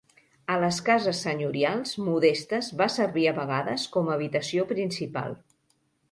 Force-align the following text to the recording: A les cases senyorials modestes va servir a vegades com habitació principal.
A 0.51 0.53
les 0.61 0.77
cases 0.85 1.19
senyorials 1.25 1.91
modestes 2.05 2.69
va 2.79 2.87
servir 2.93 3.25
a 3.31 3.33
vegades 3.41 3.83
com 3.97 4.09
habitació 4.15 4.65
principal. 4.73 5.37